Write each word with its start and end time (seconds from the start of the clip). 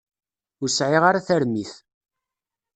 Ur 0.61 0.69
sɛiɣ 0.71 1.03
ara 1.09 1.25
tarmit. 1.27 1.73